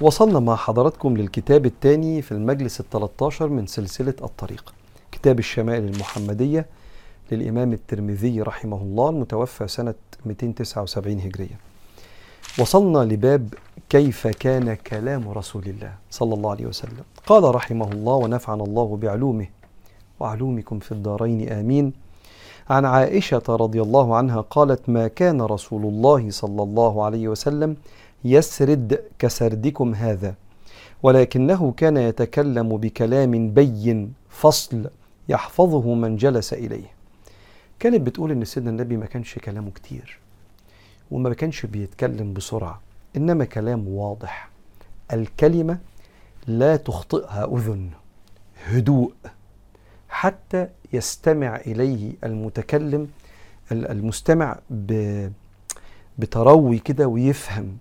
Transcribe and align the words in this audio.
وصلنا 0.00 0.40
مع 0.40 0.56
حضراتكم 0.56 1.16
للكتاب 1.16 1.66
الثاني 1.66 2.22
في 2.22 2.32
المجلس 2.32 2.80
الثلاث 2.80 3.42
من 3.42 3.66
سلسلة 3.66 4.14
الطريق. 4.22 4.74
كتاب 5.12 5.38
الشمائل 5.38 5.84
المحمدية 5.84 6.66
للإمام 7.32 7.72
الترمذي 7.72 8.42
رحمه 8.42 8.76
الله 8.76 9.08
المتوفى 9.08 9.68
سنة 9.68 9.94
279 10.26 11.20
هجرية. 11.20 11.58
وصلنا 12.58 12.98
لباب 12.98 13.54
كيف 13.88 14.26
كان 14.26 14.74
كلام 14.74 15.28
رسول 15.28 15.62
الله 15.66 15.94
صلى 16.10 16.34
الله 16.34 16.50
عليه 16.50 16.66
وسلم. 16.66 17.04
قال 17.26 17.54
رحمه 17.54 17.92
الله 17.92 18.14
ونفعنا 18.14 18.64
الله 18.64 18.96
بعلومه 18.96 19.46
وعلومكم 20.20 20.78
في 20.78 20.92
الدارين 20.92 21.48
آمين. 21.52 21.92
عن 22.70 22.84
عائشة 22.84 23.42
رضي 23.48 23.82
الله 23.82 24.16
عنها 24.16 24.40
قالت 24.40 24.88
ما 24.88 25.08
كان 25.08 25.42
رسول 25.42 25.82
الله 25.82 26.30
صلى 26.30 26.62
الله 26.62 27.04
عليه 27.04 27.28
وسلم 27.28 27.76
يسرد 28.24 29.02
كسردكم 29.18 29.94
هذا 29.94 30.34
ولكنه 31.02 31.72
كان 31.76 31.96
يتكلم 31.96 32.76
بكلام 32.76 33.50
بين 33.50 34.12
فصل 34.28 34.90
يحفظه 35.28 35.94
من 35.94 36.16
جلس 36.16 36.52
إليه. 36.52 36.90
كانت 37.78 38.00
بتقول 38.00 38.30
إن 38.30 38.44
سيدنا 38.44 38.70
النبي 38.70 38.96
ما 38.96 39.06
كانش 39.06 39.38
كلامه 39.38 39.70
كتير 39.70 40.18
وما 41.10 41.34
كانش 41.34 41.66
بيتكلم 41.66 42.32
بسرعة 42.32 42.80
إنما 43.16 43.44
كلام 43.44 43.88
واضح. 43.88 44.48
الكلمة 45.12 45.78
لا 46.46 46.76
تخطئها 46.76 47.56
أذن 47.56 47.90
هدوء 48.66 49.12
حتى 50.08 50.68
يستمع 50.92 51.56
إليه 51.56 52.12
المتكلم 52.24 53.08
المستمع 53.72 54.58
بتروي 56.18 56.78
كده 56.78 57.06
ويفهم. 57.08 57.78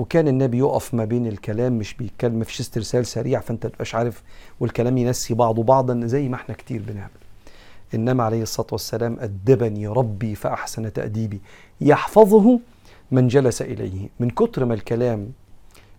وكان 0.00 0.28
النبي 0.28 0.58
يقف 0.58 0.94
ما 0.94 1.04
بين 1.04 1.26
الكلام 1.26 1.72
مش 1.72 1.94
بيتكلم 1.94 2.34
ما 2.34 2.44
فيش 2.44 2.60
استرسال 2.60 3.06
سريع 3.06 3.40
فأنت 3.40 3.66
تبقاش 3.66 3.94
عارف 3.94 4.22
والكلام 4.60 4.98
ينسي 4.98 5.34
بعضه 5.34 5.62
بعضا 5.62 6.00
زي 6.06 6.28
ما 6.28 6.36
إحنا 6.36 6.54
كتير 6.54 6.82
بنعمل. 6.88 7.10
إنما 7.94 8.24
عليه 8.24 8.42
الصلاة 8.42 8.68
والسلام 8.72 9.16
أدبني 9.20 9.86
ربي 9.86 10.34
فأحسن 10.34 10.92
تأديبي 10.92 11.40
يحفظه 11.80 12.60
من 13.10 13.28
جلس 13.28 13.62
إليه. 13.62 14.08
من 14.20 14.30
كتر 14.30 14.64
ما 14.64 14.74
الكلام 14.74 15.32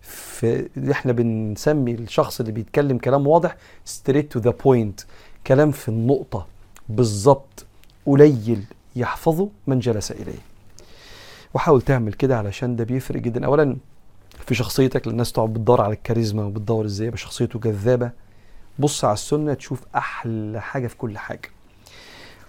في 0.02 0.70
إحنا 0.92 1.12
بنسمي 1.12 1.92
الشخص 1.92 2.40
اللي 2.40 2.52
بيتكلم 2.52 2.98
كلام 2.98 3.28
واضح 3.28 3.56
straight 3.86 4.32
to 4.32 4.40
the 4.40 4.54
point 4.66 5.02
كلام 5.48 5.72
في 5.72 5.90
النقطة 5.90 6.48
بالظبط 6.90 7.66
قليل 8.06 8.64
يحفظه 8.96 9.50
من 9.68 9.80
جلس 9.80 10.12
إليه. 10.12 10.40
وحاول 11.54 11.82
تعمل 11.82 12.14
كده 12.14 12.38
علشان 12.38 12.76
ده 12.76 12.84
بيفرق 12.84 13.22
جدا. 13.22 13.46
اولا 13.46 13.78
في 14.46 14.56
شخصيتك 14.56 15.08
الناس 15.08 15.32
تقعد 15.32 15.50
بتدور 15.54 15.82
على 15.82 15.94
الكاريزما 15.94 16.44
وبتدور 16.44 16.86
إزاي 16.86 17.08
يبقى 17.08 17.18
شخصيته 17.18 17.60
جذابه 17.60 18.12
بص 18.80 19.06
على 19.06 19.14
السنة 19.14 19.54
تشوف 19.54 19.82
أحلى 19.96 20.62
حاجة 20.62 20.88
في 20.88 20.98
كل 20.98 21.18
حاجة. 21.18 21.50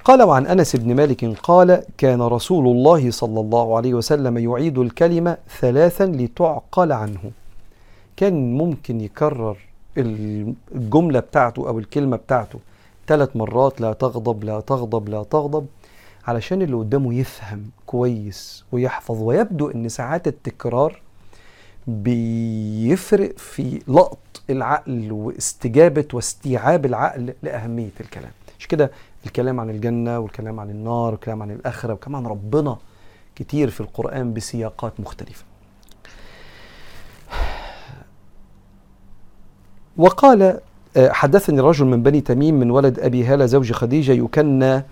قال 0.04 0.22
وعن 0.22 0.46
أنس 0.46 0.76
بن 0.76 0.94
مالك 0.94 1.24
قال 1.24 1.82
كان 1.98 2.22
رسول 2.22 2.66
الله 2.66 3.10
صلى 3.10 3.40
الله 3.40 3.76
عليه 3.76 3.94
وسلم 3.94 4.38
يعيد 4.38 4.78
الكلمة 4.78 5.36
ثلاثا 5.60 6.04
لتعقل 6.04 6.92
عنه. 6.92 7.30
كان 8.16 8.54
ممكن 8.58 9.00
يكرر 9.00 9.56
الجملة 10.74 11.20
بتاعته 11.20 11.68
أو 11.68 11.78
الكلمة 11.78 12.16
بتاعته 12.16 12.58
ثلاث 13.06 13.36
مرات 13.36 13.80
لا 13.80 13.92
تغضب 13.92 14.44
لا 14.44 14.60
تغضب 14.60 15.08
لا 15.08 15.22
تغضب 15.22 15.66
علشان 16.26 16.62
اللي 16.62 16.76
قدامه 16.76 17.14
يفهم 17.14 17.70
كويس 17.86 18.64
ويحفظ 18.72 19.22
ويبدو 19.22 19.70
إن 19.70 19.88
ساعات 19.88 20.28
التكرار 20.28 21.00
بيفرق 21.86 23.38
في 23.38 23.82
لقط 23.88 24.18
العقل 24.50 25.12
واستجابة 25.12 26.08
واستيعاب 26.12 26.86
العقل 26.86 27.34
لأهمية 27.42 27.90
الكلام. 28.00 28.30
مش 28.58 28.68
كده 28.68 28.90
الكلام 29.26 29.60
عن 29.60 29.70
الجنة 29.70 30.18
والكلام 30.18 30.60
عن 30.60 30.70
النار 30.70 31.12
والكلام 31.12 31.42
عن 31.42 31.50
الآخرة 31.50 31.98
عن 32.06 32.26
ربنا. 32.26 32.76
كتير 33.36 33.70
في 33.70 33.80
القرآن 33.80 34.34
بسياقات 34.34 35.00
مختلفة. 35.00 35.44
وقال 39.96 40.60
حدثني 40.98 41.60
رجل 41.60 41.86
من 41.86 42.02
بني 42.02 42.20
تميم 42.20 42.54
من 42.54 42.70
ولد 42.70 43.00
أبي 43.00 43.24
هالة 43.24 43.46
زوج 43.46 43.72
خديجة 43.72 44.12
يكنى 44.12 44.84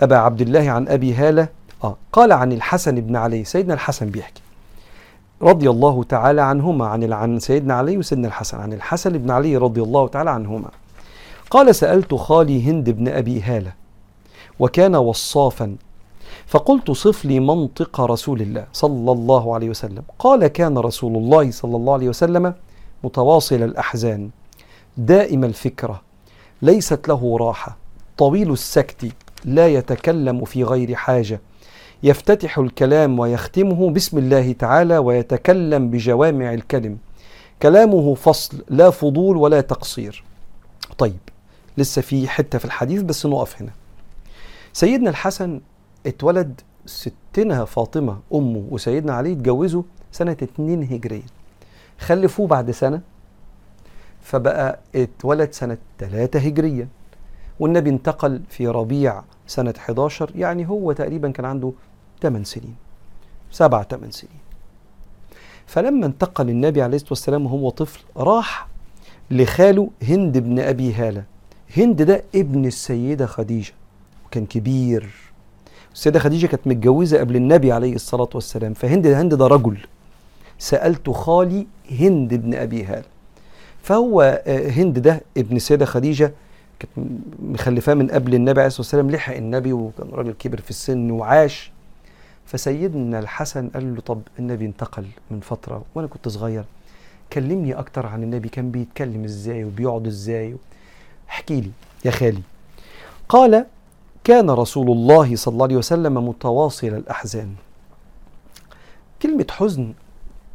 أبا 0.00 0.16
عبد 0.16 0.40
الله 0.40 0.70
عن 0.70 0.88
أبي 0.88 1.14
هالة. 1.14 1.48
آه 1.84 1.96
قال 2.12 2.32
عن 2.32 2.52
الحسن 2.52 3.00
بن 3.00 3.16
علي. 3.16 3.44
سيدنا 3.44 3.74
الحسن 3.74 4.10
بيحكي. 4.10 4.42
رضي 5.42 5.70
الله 5.70 6.04
تعالى 6.04 6.42
عنهما 6.42 6.86
عن 6.86 7.12
عن 7.12 7.38
سيدنا 7.38 7.74
علي 7.74 7.96
وسيدنا 7.96 8.28
الحسن 8.28 8.58
عن 8.58 8.72
الحسن 8.72 9.18
بن 9.18 9.30
علي 9.30 9.56
رضي 9.56 9.82
الله 9.82 10.08
تعالى 10.08 10.30
عنهما. 10.30 10.68
قال 11.50 11.74
سألت 11.74 12.14
خالي 12.14 12.70
هند 12.70 12.90
بن 12.90 13.08
أبي 13.08 13.40
هالة 13.40 13.72
وكان 14.58 14.96
وصافا 14.96 15.76
فقلت 16.46 16.90
صف 16.90 17.24
لي 17.24 17.40
منطق 17.40 18.00
رسول 18.00 18.40
الله 18.40 18.66
صلى 18.72 19.12
الله 19.12 19.54
عليه 19.54 19.70
وسلم. 19.70 20.02
قال 20.18 20.46
كان 20.46 20.78
رسول 20.78 21.16
الله 21.16 21.50
صلى 21.50 21.76
الله 21.76 21.92
عليه 21.92 22.08
وسلم 22.08 22.54
متواصل 23.04 23.62
الأحزان 23.62 24.30
دائم 24.96 25.44
الفكرة 25.44 26.00
ليست 26.62 27.08
له 27.08 27.36
راحة 27.40 27.76
طويل 28.18 28.52
السكت 28.52 29.12
لا 29.44 29.68
يتكلم 29.68 30.44
في 30.44 30.64
غير 30.64 30.94
حاجة. 30.94 31.40
يفتتح 32.02 32.58
الكلام 32.58 33.18
ويختمه 33.18 33.90
بسم 33.90 34.18
الله 34.18 34.52
تعالى 34.52 34.98
ويتكلم 34.98 35.90
بجوامع 35.90 36.54
الكلم. 36.54 36.98
كلامه 37.62 38.14
فصل 38.14 38.64
لا 38.68 38.90
فضول 38.90 39.36
ولا 39.36 39.60
تقصير. 39.60 40.24
طيب 40.98 41.18
لسه 41.78 42.02
في 42.02 42.28
حتة 42.28 42.58
في 42.58 42.64
الحديث 42.64 43.02
بس 43.02 43.26
نقف 43.26 43.62
هنا. 43.62 43.70
سيدنا 44.72 45.10
الحسن 45.10 45.60
اتولد 46.06 46.60
ستنا 46.86 47.64
فاطمة 47.64 48.18
أمه 48.34 48.64
وسيدنا 48.70 49.12
علي 49.12 49.32
اتجوزوا 49.32 49.82
سنة 50.12 50.36
2 50.42 50.82
هجرية. 50.82 51.26
خلفوه 51.98 52.46
بعد 52.46 52.70
سنة 52.70 53.00
فبقى 54.22 54.78
اتولد 54.94 55.52
سنة 55.52 55.78
3 55.98 56.38
هجرية. 56.38 56.88
والنبي 57.60 57.90
انتقل 57.90 58.42
في 58.48 58.68
ربيع 58.68 59.22
سنة 59.46 59.74
11 59.78 60.30
يعني 60.34 60.68
هو 60.68 60.92
تقريبا 60.92 61.30
كان 61.30 61.44
عنده 61.44 61.72
8 62.22 62.44
سنين. 62.44 62.74
سبع 63.50 63.82
8 63.82 64.10
سنين. 64.10 64.40
فلما 65.66 66.06
انتقل 66.06 66.50
النبي 66.50 66.82
عليه 66.82 66.96
الصلاة 66.96 67.10
والسلام 67.10 67.46
وهو 67.46 67.70
طفل 67.70 68.00
راح 68.16 68.68
لخاله 69.30 69.90
هند 70.02 70.38
بن 70.38 70.58
أبي 70.58 70.92
هالة. 70.92 71.24
هند 71.76 72.02
ده 72.02 72.22
ابن 72.34 72.66
السيدة 72.66 73.26
خديجة. 73.26 73.72
وكان 74.26 74.46
كبير. 74.46 75.10
السيدة 75.94 76.18
خديجة 76.18 76.46
كانت 76.46 76.66
متجوزة 76.66 77.18
قبل 77.18 77.36
النبي 77.36 77.72
عليه 77.72 77.94
الصلاة 77.94 78.28
والسلام. 78.34 78.74
فهند 78.74 79.06
ده 79.06 79.20
هند 79.20 79.34
ده 79.34 79.46
رجل. 79.46 79.78
سألت 80.58 81.10
خالي 81.10 81.66
هند 81.90 82.34
بن 82.34 82.54
أبي 82.54 82.84
هالة. 82.84 83.08
فهو 83.82 84.42
هند 84.46 84.98
ده 84.98 85.20
ابن 85.36 85.56
السيدة 85.56 85.84
خديجة 85.84 86.32
كانت 86.78 87.08
مخلفاه 87.42 87.94
من 87.94 88.10
قبل 88.10 88.34
النبي 88.34 88.60
عليه 88.60 88.66
الصلاة 88.66 88.80
والسلام. 88.80 89.10
لحق 89.10 89.34
النبي 89.34 89.72
وكان 89.72 90.08
راجل 90.12 90.32
كبر 90.32 90.60
في 90.60 90.70
السن 90.70 91.10
وعاش. 91.10 91.72
فسيدنا 92.50 93.18
الحسن 93.18 93.68
قال 93.68 93.94
له 93.94 94.00
طب 94.00 94.22
النبي 94.38 94.66
انتقل 94.66 95.06
من 95.30 95.40
فترة 95.40 95.84
وأنا 95.94 96.08
كنت 96.08 96.28
صغير 96.28 96.64
كلمني 97.32 97.74
أكتر 97.74 98.06
عن 98.06 98.22
النبي 98.22 98.48
كان 98.48 98.70
بيتكلم 98.70 99.24
إزاي 99.24 99.64
وبيقعد 99.64 100.06
إزاي 100.06 100.56
احكي 101.28 101.60
لي 101.60 101.70
يا 102.04 102.10
خالي. 102.10 102.42
قال 103.28 103.66
كان 104.24 104.50
رسول 104.50 104.90
الله 104.90 105.36
صلى 105.36 105.52
الله 105.52 105.64
عليه 105.64 105.76
وسلم 105.76 106.28
متواصل 106.28 106.86
الأحزان. 106.86 107.54
كلمة 109.22 109.46
حزن 109.50 109.92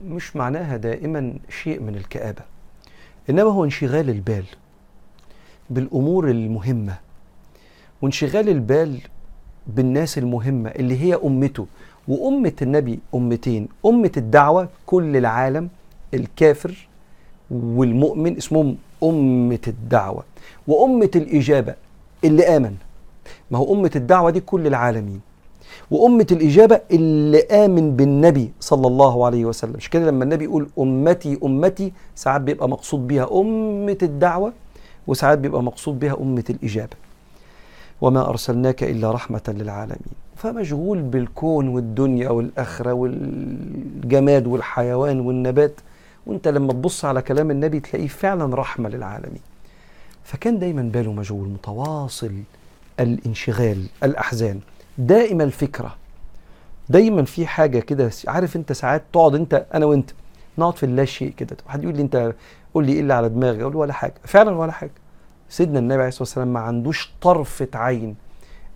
مش 0.06 0.36
معناها 0.36 0.78
دائما 0.78 1.34
شيء 1.64 1.80
من 1.80 1.96
الكآبة 1.96 2.42
إنما 3.30 3.50
هو 3.52 3.64
انشغال 3.64 4.10
البال 4.10 4.46
بالأمور 5.70 6.30
المهمة. 6.30 6.98
وانشغال 8.02 8.50
البال 8.50 9.00
بالناس 9.68 10.18
المهمة 10.18 10.70
اللي 10.70 11.02
هي 11.02 11.20
أمته 11.26 11.66
وأمة 12.08 12.54
النبي 12.62 13.00
أمتين. 13.16 13.68
أمة 13.86 14.12
الدعوة 14.18 14.70
كل 14.86 15.18
العالم 15.18 15.70
الكافر 16.14 16.88
والمؤمن 17.52 18.38
اسمهم 18.38 18.76
أمة 19.04 19.60
الدعوة. 19.68 20.24
وأمة 20.68 21.10
الإجابة 21.16 21.76
اللي 22.24 22.44
آمن. 22.58 22.76
ما 23.52 23.58
هو 23.58 23.74
أمة 23.74 23.92
الدعوة 23.96 24.30
دي 24.32 24.40
كل 24.40 24.68
العالمين. 24.68 25.22
وأمة 25.92 26.28
الإجابة 26.32 26.82
اللي 26.92 27.44
آمن 27.44 27.96
بالنبي 27.96 28.52
صلى 28.60 28.88
الله 28.88 29.26
عليه 29.26 29.46
وسلم. 29.46 29.74
مش 29.78 29.90
كده 29.90 30.06
لما 30.12 30.24
النبي 30.24 30.44
يقول 30.44 30.68
أمتي 30.80 31.40
أمتي 31.44 31.92
ساعات 32.16 32.42
بيبقى 32.42 32.70
مقصود 32.70 33.08
بيها 33.08 33.30
أمة 33.42 33.98
الدعوة 34.04 34.54
وساعات 35.08 35.38
بيبقى 35.38 35.64
مقصود 35.64 36.00
بها 36.00 36.18
أمة 36.22 36.44
الإجابة. 36.50 36.94
وما 38.02 38.30
أرسلناك 38.30 38.84
إلا 38.84 39.12
رحمة 39.12 39.42
للعالمين. 39.48 40.16
فمشغول 40.36 41.02
بالكون 41.02 41.68
والدنيا 41.68 42.30
والآخرة 42.30 42.94
والجماد 42.94 44.48
والحيوان 44.48 45.20
والنبات 45.20 45.80
وأنت 46.26 46.48
لما 46.48 46.74
تبص 46.74 47.06
على 47.06 47.22
كلام 47.22 47.52
النبي 47.52 47.80
تلاقيه 47.80 48.08
فعلا 48.08 48.56
رحمة 48.56 48.90
للعالمين. 48.90 49.42
فكان 50.24 50.60
دايما 50.60 50.82
باله 50.82 51.14
مشغول 51.14 51.48
متواصل 51.48 52.34
الانشغال 53.00 53.86
الأحزان 54.04 54.60
دائما 54.98 55.44
الفكرة. 55.44 55.96
دايما 56.90 57.24
في 57.24 57.48
حاجة 57.48 57.80
كده 57.80 58.10
عارف 58.28 58.56
أنت 58.56 58.72
ساعات 58.72 59.04
تقعد 59.14 59.36
أنت 59.36 59.66
أنا 59.74 59.86
وأنت 59.86 60.12
نقعد 60.58 60.78
في 60.78 60.86
اللا 60.86 61.06
شيء 61.06 61.34
كده. 61.38 61.58
حد 61.68 61.84
يقول 61.84 61.96
لي 61.96 62.02
أنت 62.02 62.34
قول 62.74 62.86
لي 62.86 62.94
إيه 62.94 63.00
اللي 63.00 63.14
على 63.14 63.30
دماغي؟ 63.30 63.62
أقول 63.62 63.74
له 63.74 63.80
ولا 63.80 63.94
حاجة. 63.94 64.14
فعلا 64.24 64.52
ولا 64.52 64.72
حاجة. 64.72 64.92
سيدنا 65.50 65.80
النبي 65.80 65.94
عليه 66.00 66.08
الصلاة 66.08 66.22
والسلام 66.22 66.54
ما 66.54 66.60
عندوش 66.60 67.12
طرفة 67.22 67.68
عين 67.74 68.16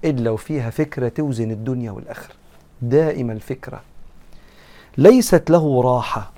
إلا 0.05 0.31
وفيها 0.31 0.69
فكرة 0.69 1.07
توزن 1.07 1.51
الدنيا 1.51 1.91
والآخرة. 1.91 2.33
دائما 2.81 3.33
الفكرة. 3.33 3.81
ليست 4.97 5.49
له 5.49 5.81
راحة. 5.81 6.31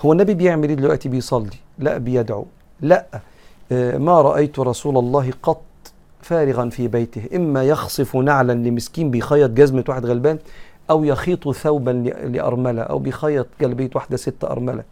هو 0.00 0.12
النبي 0.12 0.34
بيعمل 0.34 0.68
إيه 0.68 0.74
دلوقتي؟ 0.74 1.08
بيصلي. 1.08 1.56
لا 1.78 1.98
بيدعو. 1.98 2.46
لا 2.80 3.06
آه، 3.72 3.98
ما 3.98 4.20
رأيت 4.20 4.58
رسول 4.58 4.98
الله 4.98 5.32
قط 5.42 5.62
فارغا 6.22 6.68
في 6.68 6.88
بيته. 6.88 7.22
إما 7.36 7.64
يخصف 7.64 8.16
نعلا 8.16 8.52
لمسكين 8.52 9.10
بيخيط 9.10 9.50
جزمة 9.50 9.84
واحد 9.88 10.06
غلبان 10.06 10.38
أو 10.90 11.04
يخيط 11.04 11.50
ثوبا 11.50 11.90
لأرملة 12.24 12.82
أو 12.82 12.98
بيخيط 12.98 13.46
جلبية 13.60 13.90
واحدة 13.94 14.16
ست 14.16 14.44
أرملة. 14.44 14.84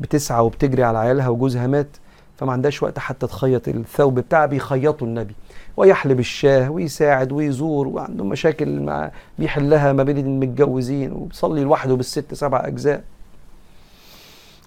بتسعى 0.00 0.40
وبتجري 0.40 0.82
على 0.84 0.98
عيالها 0.98 1.28
وجوزها 1.28 1.66
مات. 1.66 1.96
فما 2.40 2.52
عندهاش 2.52 2.82
وقت 2.82 2.98
حتى 2.98 3.26
تخيط 3.26 3.68
الثوب 3.68 4.14
بتاعها 4.14 4.46
بيخيطوا 4.46 5.06
النبي. 5.06 5.34
ويحلب 5.76 6.20
الشاه 6.20 6.70
ويساعد 6.70 7.32
ويزور 7.32 7.88
وعنده 7.88 8.24
مشاكل 8.24 8.80
مع 8.80 9.10
بيحلها 9.38 9.92
ما 9.92 10.02
بين 10.02 10.18
المتجوزين 10.18 11.12
وبيصلي 11.12 11.62
لوحده 11.62 11.94
بالست 11.94 12.34
سبع 12.34 12.62
أجزاء. 12.66 13.04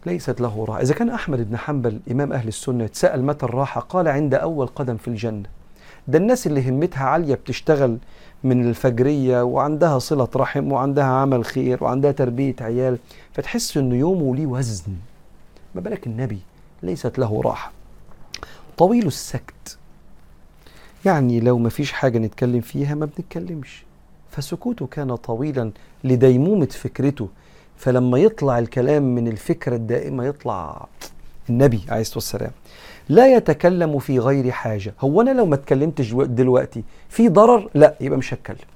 ليست 0.06 0.42
له 0.42 0.66
راحة. 0.66 0.82
إذا 0.82 0.94
كان 0.94 1.10
أحمد 1.10 1.50
بن 1.50 1.58
حنبل 1.58 2.00
إمام 2.12 2.34
أهل 2.34 2.48
السنة 2.48 2.86
اتسأل 2.86 3.26
متى 3.26 3.46
الراحة 3.46 3.82
قال 3.82 4.08
عند 4.08 4.34
أول 4.34 4.68
قدم 4.68 4.98
في 4.98 5.08
الجنة. 5.08 5.50
ده 6.08 6.18
الناس 6.18 6.48
اللي 6.48 6.70
همتها 6.70 7.04
عالية 7.04 7.36
بتشتغل 7.36 7.98
من 8.44 8.70
الفجرية 8.70 9.44
وعندها 9.44 10.00
صلة 10.00 10.28
رحم 10.36 10.72
وعندها 10.72 11.06
عمل 11.06 11.46
خير 11.46 11.84
وعندها 11.84 12.12
تربية 12.12 12.56
عيال. 12.62 12.98
فتحس 13.34 13.78
إنه 13.78 13.96
يومه 13.96 14.36
ليه 14.36 14.46
وزن. 14.46 14.94
ما 15.76 15.82
بالك 15.82 16.08
النبي 16.08 16.40
ليست 16.84 17.20
له 17.20 17.42
راحة. 17.42 17.72
طويل 18.78 19.08
السكت. 19.08 19.78
يعني 21.06 21.40
لو 21.40 21.58
ما 21.58 21.70
فيش 21.70 21.92
حاجة 21.92 22.18
نتكلم 22.18 22.62
فيها 22.62 22.96
ما 22.96 23.06
بنتكلمش. 23.06 23.84
فسكوته 24.32 24.88
كان 24.88 25.16
طويلا 25.16 25.72
لديمومة 26.04 26.66
فكرته. 26.66 27.30
فلما 27.78 28.18
يطلع 28.18 28.60
الكلام 28.60 29.04
من 29.16 29.28
الفكرة 29.28 29.76
الدائمة 29.76 30.26
يطلع 30.26 30.88
النبي 31.50 31.82
عليه 31.90 32.02
الصلاة 32.02 32.18
والسلام. 32.18 32.52
لا 33.10 33.36
يتكلم 33.36 34.00
في 34.00 34.20
غير 34.20 34.52
حاجة. 34.52 34.94
هو 35.00 35.22
أنا 35.22 35.32
لو 35.32 35.46
ما 35.46 35.56
اتكلمتش 35.56 36.14
دلوقتي 36.14 36.84
في 37.10 37.30
ضرر؟ 37.30 37.70
لا 37.74 37.96
يبقى 38.02 38.18
مش 38.18 38.34
هتكلم. 38.34 38.68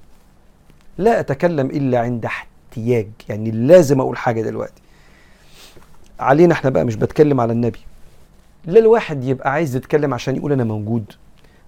لا 0.98 1.20
أتكلم 1.20 1.66
إلا 1.66 1.98
عند 2.00 2.24
احتياج. 2.24 3.08
يعني 3.28 3.50
لازم 3.50 4.00
أقول 4.00 4.16
حاجة 4.16 4.42
دلوقتي. 4.42 4.82
علينا 6.20 6.52
إحنا 6.54 6.70
بقى 6.70 6.84
مش 6.84 6.94
بتكلم 6.96 7.40
على 7.40 7.52
النبي. 7.52 7.78
لا 8.68 8.78
الواحد 8.78 9.24
يبقى 9.24 9.52
عايز 9.52 9.76
يتكلم 9.76 10.14
عشان 10.14 10.36
يقول 10.36 10.52
أنا 10.52 10.64
موجود 10.64 11.12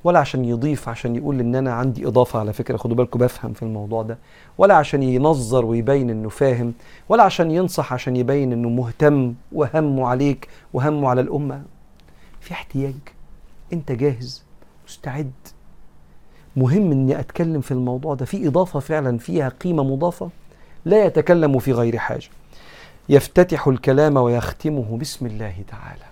ولا 0.05 0.19
عشان 0.19 0.45
يضيف 0.45 0.89
عشان 0.89 1.17
يقول 1.17 1.41
إن 1.41 1.55
أنا 1.55 1.73
عندي 1.73 2.07
إضافة 2.07 2.39
على 2.39 2.53
فكرة 2.53 2.77
خدوا 2.77 2.97
بالكم 2.97 3.19
بفهم 3.19 3.53
في 3.53 3.63
الموضوع 3.63 4.03
ده 4.03 4.19
ولا 4.59 4.75
عشان 4.75 5.03
ينظر 5.03 5.65
ويبين 5.65 6.11
إنه 6.11 6.29
فاهم 6.29 6.73
ولا 7.09 7.23
عشان 7.23 7.51
ينصح 7.51 7.93
عشان 7.93 8.17
يبين 8.17 8.53
إنه 8.53 8.69
مهتم 8.69 9.35
وهمه 9.53 10.09
عليك 10.09 10.49
وهمه 10.73 11.09
على 11.09 11.21
الأمة. 11.21 11.63
في 12.41 12.53
احتياج. 12.53 12.95
أنت 13.73 13.93
جاهز؟ 13.93 14.45
مستعد. 14.89 15.33
مهم 16.57 16.93
إني 16.93 17.21
أتكلم 17.21 17.61
في 17.61 17.71
الموضوع 17.73 18.15
ده. 18.15 18.25
في 18.25 18.49
إضافة 18.49 18.81
فعلا 18.81 19.19
فيها 19.19 19.49
قيمة 19.49 19.85
مضافة 19.85 20.31
لا 20.85 21.05
يتكلم 21.05 21.59
في 21.59 21.73
غير 21.73 21.99
حاجة. 21.99 22.29
يفتتح 23.09 23.69
الكلام 23.69 24.17
ويختمه. 24.17 24.99
بسم 25.01 25.27
الله 25.27 25.55
تعالى. 25.69 26.10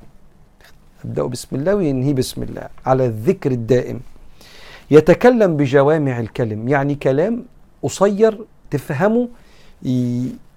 يبدأ 1.05 1.23
بسم 1.23 1.57
الله 1.57 1.75
وينهي 1.75 2.13
بسم 2.13 2.43
الله. 2.43 2.69
على 2.87 3.07
الذكر 3.07 3.51
الدائم. 3.51 4.01
يتكلم 4.91 5.57
بجوامع 5.57 6.21
الكلم. 6.21 6.69
يعني 6.69 6.95
كلام 6.95 7.45
قصير 7.83 8.39
تفهمه 8.71 9.29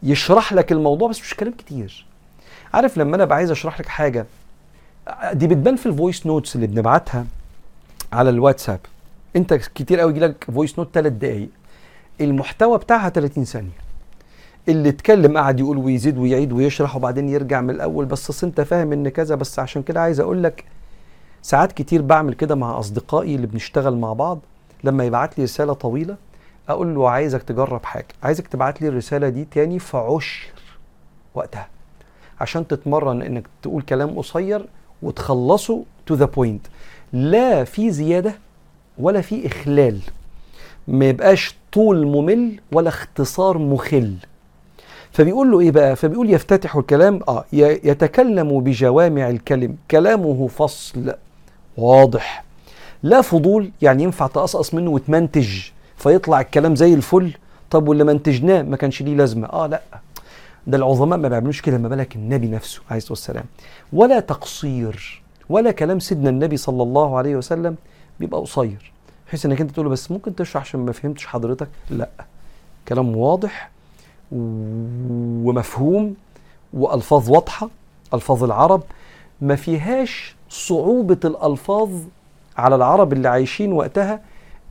يشرح 0.03 0.53
لك 0.53 0.71
الموضوع 0.71 1.09
بس 1.09 1.21
مش 1.21 1.35
كلام 1.35 1.53
كتير. 1.53 2.05
عارف 2.73 2.97
لما 2.97 3.15
أنا 3.15 3.35
عايز 3.35 3.51
أشرح 3.51 3.79
لك 3.79 3.85
حاجة؟ 3.87 4.25
دي 5.33 5.47
بتبان 5.47 5.75
في 5.75 5.85
ال 5.85 5.92
voice 5.92 6.25
notes 6.27 6.55
اللي 6.55 6.67
بنبعتها 6.67 7.25
على 8.13 8.29
الواتساب. 8.29 8.79
أنت 9.35 9.53
كتير 9.53 9.99
قوي 9.99 10.11
يجي 10.11 10.19
لك 10.19 10.43
voice 10.53 10.79
note 10.79 10.89
3 10.93 11.09
دقايق. 11.09 11.49
المحتوى 12.21 12.77
بتاعها 12.77 13.09
30 13.09 13.45
ثانية. 13.45 13.90
اللي 14.69 14.89
اتكلم 14.89 15.37
قعد 15.37 15.59
يقول 15.59 15.77
ويزيد 15.77 16.17
ويعيد 16.17 16.53
ويشرح 16.53 16.95
وبعدين 16.95 17.29
يرجع 17.29 17.61
من 17.61 17.69
الأول 17.69 18.05
بس 18.05 18.29
أصل 18.29 18.47
أنت 18.47 18.61
فاهم 18.61 18.93
إن 18.93 19.09
كذا 19.09 19.35
بس 19.35 19.59
عشان 19.59 19.83
كده 19.83 20.01
عايز 20.01 20.19
أقول 20.19 20.43
لك 20.43 20.63
ساعات 21.41 21.71
كتير 21.71 22.01
بعمل 22.01 22.33
كده 22.33 22.55
مع 22.55 22.79
أصدقائي 22.79 23.35
اللي 23.35 23.47
بنشتغل 23.47 23.97
مع 23.97 24.13
بعض. 24.13 24.39
لما 24.83 25.03
يبعت 25.03 25.37
لي 25.37 25.43
رسالة 25.43 25.73
طويلة 25.73 26.15
أقول 26.69 26.95
له 26.95 27.09
عايزك 27.09 27.43
تجرب 27.43 27.85
حاجة 27.85 28.07
عايزك 28.23 28.47
تبعت 28.47 28.81
لي 28.81 28.87
الرسالة 28.87 29.29
دي 29.29 29.45
تاني 29.51 29.79
في 29.79 29.97
عشر 29.97 30.47
وقتها 31.35 31.67
عشان 32.41 32.67
تتمرن 32.67 33.21
إنك 33.21 33.43
تقول 33.61 33.81
كلام 33.81 34.09
قصير 34.17 34.65
وتخلصه 35.01 35.83
to 36.05 36.13
the 36.15 36.25
point 36.25 36.67
لا 37.13 37.63
في 37.63 37.91
زيادة 37.91 38.33
ولا 38.97 39.21
في 39.21 39.47
إخلال. 39.47 39.99
ما 40.87 41.05
يبقاش 41.05 41.55
طول 41.71 42.05
ممل 42.07 42.59
ولا 42.71 42.89
اختصار 42.89 43.57
مخل. 43.57 44.15
فبيقول 45.11 45.51
له 45.51 45.59
إيه 45.59 45.71
بقى؟ 45.71 45.95
فبيقول 45.95 46.29
يفتتح 46.29 46.75
الكلام 46.75 47.19
آه 47.27 47.45
يتكلم 47.53 48.59
بجوامع 48.59 49.29
الكلم 49.29 49.75
كلامه 49.91 50.47
فصل 50.47 51.13
واضح. 51.77 52.43
لا 53.03 53.21
فضول 53.21 53.71
يعني 53.81 54.03
ينفع 54.03 54.27
تقصقص 54.27 54.73
منه 54.73 54.91
وتمنتج 54.91 55.49
فيطلع 55.97 56.41
الكلام 56.41 56.75
زي 56.75 56.93
الفل. 56.93 57.31
طب 57.69 57.87
واللي 57.87 58.03
منتجناه 58.03 58.61
ما 58.61 58.77
كانش 58.77 59.01
ليه 59.01 59.15
لازمة. 59.15 59.47
آه 59.47 59.67
لا. 59.67 59.81
ده 60.67 60.77
العظماء 60.77 61.19
ما 61.19 61.27
بيعملوش 61.27 61.61
كده 61.61 61.77
ما 61.77 61.89
بالك 61.89 62.15
النبي 62.15 62.47
نفسه 62.47 62.81
عليه 62.89 62.97
الصلاة 62.97 63.11
والسلام. 63.11 63.45
ولا 63.93 64.19
تقصير 64.19 65.21
ولا 65.49 65.71
كلام 65.71 65.99
سيدنا 65.99 66.29
النبي 66.29 66.57
صلى 66.57 66.83
الله 66.83 67.17
عليه 67.17 67.35
وسلم 67.35 67.75
بيبقى 68.19 68.41
قصير. 68.41 68.91
بحيث 69.27 69.45
إنك 69.45 69.61
أنت 69.61 69.71
تقول 69.71 69.89
بس 69.89 70.11
ممكن 70.11 70.35
تشرح 70.35 70.61
عشان 70.61 70.79
ما 70.79 70.91
فهمتش 70.91 71.25
حضرتك؟ 71.25 71.67
لا. 71.89 72.09
كلام 72.87 73.17
واضح 73.17 73.71
ومفهوم 74.31 76.15
وألفاظ 76.73 77.29
واضحة 77.29 77.69
ألفاظ 78.13 78.43
العرب 78.43 78.83
ما 79.41 79.55
فيهاش 79.55 80.35
صعوبة 80.49 81.17
الألفاظ 81.25 81.89
على 82.57 82.75
العرب 82.75 83.13
اللي 83.13 83.27
عايشين 83.29 83.73
وقتها 83.73 84.21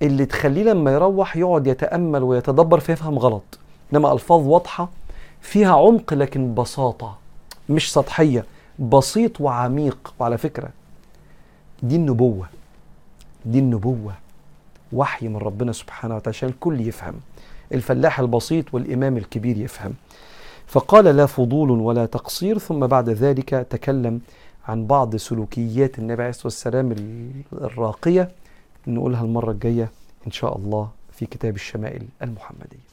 اللي 0.02 0.26
تخليه 0.26 0.62
لما 0.62 0.90
يروح 0.92 1.36
يقعد 1.36 1.66
يتأمل 1.66 2.22
ويتدبر 2.22 2.80
فيفهم 2.80 3.18
غلط. 3.18 3.42
إنما 3.92 4.12
ألفاظ 4.12 4.46
واضحة 4.46 4.88
فيها 5.40 5.74
عمق 5.74 6.14
لكن 6.14 6.54
بساطة 6.54 7.16
مش 7.68 7.92
سطحية 7.92 8.44
بسيط 8.78 9.40
وعميق. 9.40 10.14
وعلى 10.18 10.38
فكرة 10.38 10.68
دي 11.82 11.96
النبوة 11.96 12.46
دي 13.44 13.58
النبوة 13.58 14.12
وحي 14.92 15.28
من 15.28 15.36
ربنا 15.36 15.72
سبحانه 15.72 16.16
وتعالى 16.16 16.36
عشان 16.36 16.48
الكل 16.48 16.80
يفهم. 16.80 17.14
الفلاح 17.72 18.20
البسيط 18.20 18.74
والإمام 18.74 19.16
الكبير 19.16 19.56
يفهم. 19.56 19.94
فقال 20.66 21.04
لا 21.04 21.26
فضول 21.26 21.70
ولا 21.70 22.06
تقصير 22.06 22.58
ثم 22.58 22.86
بعد 22.86 23.08
ذلك 23.08 23.48
تكلم 23.70 24.20
عن 24.68 24.86
بعض 24.86 25.16
سلوكيات 25.16 25.98
النبي 25.98 26.22
عليه 26.22 26.30
الصلاة 26.30 26.46
والسلام 26.46 26.94
الراقية 27.52 28.30
نقولها 28.86 29.24
المرة 29.24 29.50
الجاية 29.50 29.90
إن 30.26 30.32
شاء 30.32 30.56
الله 30.56 30.88
في 31.12 31.26
كتاب 31.26 31.54
الشمائل 31.54 32.02
المحمدية. 32.22 32.89